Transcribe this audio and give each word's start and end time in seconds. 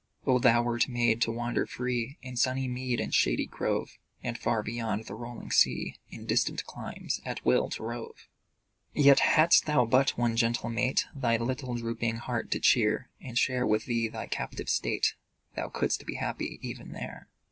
Oh, 0.25 0.39
thou 0.39 0.63
wert 0.63 0.87
made 0.89 1.21
to 1.21 1.31
wander 1.31 1.67
free 1.67 2.17
In 2.23 2.35
sunny 2.35 2.67
mead 2.67 2.99
and 2.99 3.13
shady 3.13 3.45
grove, 3.45 3.99
And 4.23 4.35
far 4.35 4.63
beyond 4.63 5.05
the 5.05 5.13
rolling 5.13 5.51
sea, 5.51 5.93
In 6.09 6.25
distant 6.25 6.65
climes, 6.65 7.21
at 7.23 7.45
will 7.45 7.69
to 7.69 7.83
rove! 7.83 8.27
Yet, 8.95 9.19
hadst 9.19 9.67
thou 9.67 9.85
but 9.85 10.17
one 10.17 10.35
gentle 10.35 10.71
mate 10.71 11.05
Thy 11.15 11.37
little 11.37 11.75
drooping 11.75 12.15
heart 12.17 12.49
to 12.49 12.59
cheer, 12.59 13.09
And 13.21 13.37
share 13.37 13.67
with 13.67 13.85
thee 13.85 14.07
thy 14.07 14.25
captive 14.25 14.69
state, 14.69 15.13
Thou 15.55 15.69
couldst 15.69 16.03
be 16.07 16.15
happy 16.15 16.57
even 16.63 16.93
there. 16.93 17.27